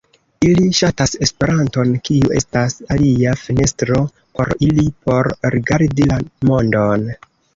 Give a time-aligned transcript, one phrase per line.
[0.45, 4.01] Ili ŝatas Esperanton, kiu estas alia fenestro
[4.39, 6.19] por ili por rigardi la
[6.53, 7.07] mondon.